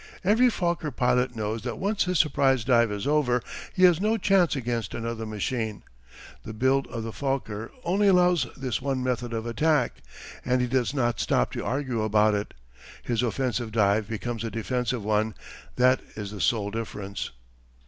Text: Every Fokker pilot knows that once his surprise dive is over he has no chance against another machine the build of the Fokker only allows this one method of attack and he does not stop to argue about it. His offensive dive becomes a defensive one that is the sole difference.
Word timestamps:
Every 0.23 0.47
Fokker 0.49 0.89
pilot 0.89 1.35
knows 1.35 1.61
that 1.61 1.77
once 1.77 2.05
his 2.05 2.17
surprise 2.17 2.63
dive 2.63 2.91
is 2.91 3.05
over 3.05 3.39
he 3.71 3.83
has 3.83 4.01
no 4.01 4.17
chance 4.17 4.55
against 4.55 4.95
another 4.95 5.27
machine 5.27 5.83
the 6.41 6.55
build 6.55 6.87
of 6.87 7.03
the 7.03 7.11
Fokker 7.13 7.69
only 7.83 8.07
allows 8.07 8.47
this 8.57 8.81
one 8.81 9.03
method 9.03 9.31
of 9.31 9.45
attack 9.45 9.97
and 10.43 10.59
he 10.59 10.65
does 10.65 10.95
not 10.95 11.19
stop 11.19 11.51
to 11.51 11.63
argue 11.63 12.01
about 12.01 12.33
it. 12.33 12.55
His 13.03 13.21
offensive 13.21 13.71
dive 13.71 14.07
becomes 14.07 14.43
a 14.43 14.49
defensive 14.49 15.05
one 15.05 15.35
that 15.75 16.01
is 16.15 16.31
the 16.31 16.41
sole 16.41 16.71
difference. 16.71 17.29